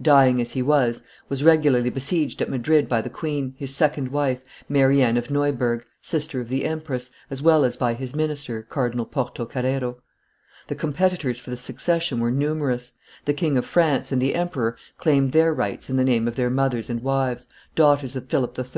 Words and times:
dying 0.00 0.40
as 0.40 0.52
he 0.52 0.62
was, 0.62 1.02
was 1.28 1.44
regularly 1.44 1.90
besieged 1.90 2.40
at 2.40 2.48
Madrid 2.48 2.88
by 2.88 3.02
the 3.02 3.10
queen, 3.10 3.54
his 3.58 3.74
second 3.74 4.08
wife, 4.08 4.40
Mary 4.66 5.02
Anne 5.02 5.18
of 5.18 5.30
Neuburg, 5.30 5.84
sister 6.00 6.40
of 6.40 6.48
the 6.48 6.64
empress, 6.64 7.10
as 7.28 7.42
well 7.42 7.62
as 7.62 7.76
by 7.76 7.92
his 7.92 8.14
minister, 8.14 8.62
Cardinal 8.62 9.04
Porto 9.04 9.44
Carrero. 9.44 9.96
The 10.68 10.76
competitors 10.76 11.38
for 11.38 11.50
the 11.50 11.58
succession 11.58 12.20
were 12.20 12.30
numerous; 12.30 12.94
the 13.26 13.34
King 13.34 13.58
of 13.58 13.66
France 13.66 14.10
and 14.10 14.22
the 14.22 14.34
emperor 14.34 14.78
claimed 14.96 15.32
their 15.32 15.52
rights 15.52 15.90
in 15.90 15.96
the 15.98 16.04
name 16.04 16.26
of 16.26 16.36
their 16.36 16.48
mothers 16.48 16.88
and 16.88 17.02
wives, 17.02 17.46
daughters 17.74 18.16
of 18.16 18.30
Philip 18.30 18.58
III. 18.58 18.64